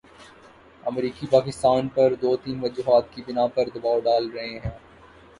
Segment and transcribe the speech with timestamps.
[0.83, 4.71] امریکی پاکستان پر دو تین وجوہات کی بنا پر دبائو ڈال رہے ہیں۔